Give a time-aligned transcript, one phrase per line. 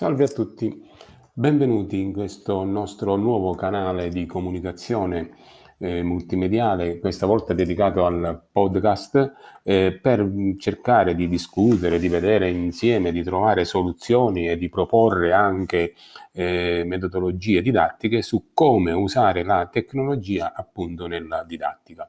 [0.00, 0.82] Salve a tutti,
[1.30, 5.32] benvenuti in questo nostro nuovo canale di comunicazione
[5.76, 10.26] eh, multimediale, questa volta dedicato al podcast, eh, per
[10.56, 15.92] cercare di discutere, di vedere insieme, di trovare soluzioni e di proporre anche
[16.32, 22.08] eh, metodologie didattiche su come usare la tecnologia appunto nella didattica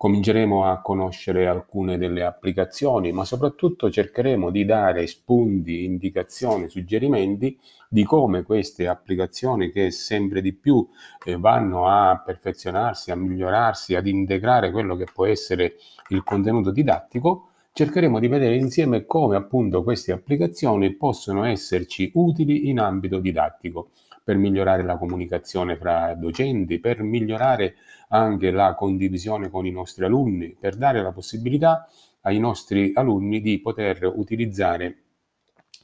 [0.00, 8.02] cominceremo a conoscere alcune delle applicazioni, ma soprattutto cercheremo di dare spunti, indicazioni, suggerimenti di
[8.04, 10.88] come queste applicazioni che sempre di più
[11.22, 15.74] eh, vanno a perfezionarsi, a migliorarsi, ad integrare quello che può essere
[16.08, 22.80] il contenuto didattico, cercheremo di vedere insieme come appunto queste applicazioni possono esserci utili in
[22.80, 23.90] ambito didattico
[24.22, 27.74] per migliorare la comunicazione fra docenti, per migliorare
[28.08, 31.88] anche la condivisione con i nostri alunni, per dare la possibilità
[32.22, 34.96] ai nostri alunni di poter utilizzare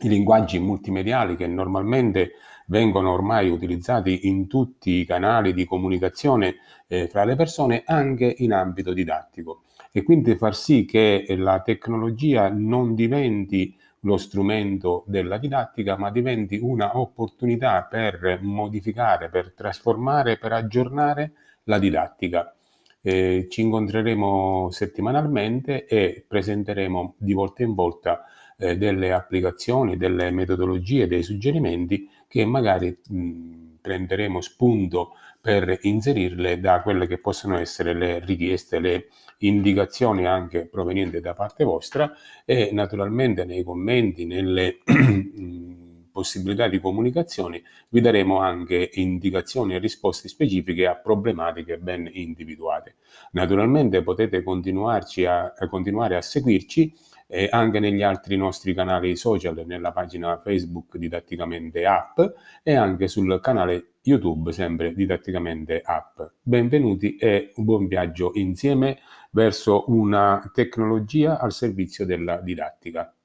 [0.00, 2.32] i linguaggi multimediali che normalmente
[2.66, 6.56] vengono ormai utilizzati in tutti i canali di comunicazione
[6.88, 9.62] eh, fra le persone anche in ambito didattico.
[9.92, 16.58] E quindi far sì che la tecnologia non diventi lo strumento della didattica, ma diventi
[16.60, 21.32] una opportunità per modificare, per trasformare, per aggiornare
[21.64, 22.54] la didattica.
[23.00, 28.24] Eh, ci incontreremo settimanalmente e presenteremo di volta in volta
[28.58, 36.82] eh, delle applicazioni, delle metodologie, dei suggerimenti che magari mh, prenderemo spunto per inserirle da
[36.82, 39.06] quelle che possono essere le richieste, le
[39.38, 42.12] indicazioni anche provenienti da parte vostra
[42.44, 44.78] e naturalmente nei commenti, nelle
[46.10, 52.96] possibilità di comunicazione vi daremo anche indicazioni e risposte specifiche a problematiche ben individuate.
[53.32, 56.92] Naturalmente potete continuarci a, a continuare a seguirci
[57.26, 62.20] eh, anche negli altri nostri canali social, nella pagina Facebook Didatticamente App
[62.62, 66.20] e anche sul canale YouTube sempre Didatticamente App.
[66.42, 68.98] Benvenuti e un buon viaggio insieme
[69.30, 73.15] verso una tecnologia al servizio della didattica.